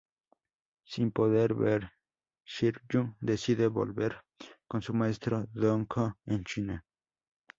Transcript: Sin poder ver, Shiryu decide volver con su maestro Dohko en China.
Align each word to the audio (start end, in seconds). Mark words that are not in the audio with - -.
Sin 0.83 1.11
poder 1.11 1.53
ver, 1.53 1.91
Shiryu 2.43 3.13
decide 3.19 3.67
volver 3.67 4.23
con 4.67 4.81
su 4.81 4.95
maestro 4.95 5.45
Dohko 5.53 6.17
en 6.25 6.43
China. 6.43 6.83